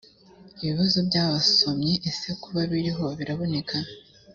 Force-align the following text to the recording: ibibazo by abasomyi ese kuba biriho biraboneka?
ibibazo 0.61 0.97
by 1.07 1.15
abasomyi 1.23 1.93
ese 2.09 2.29
kuba 2.41 2.59
biriho 2.71 3.05
biraboneka? 3.17 3.75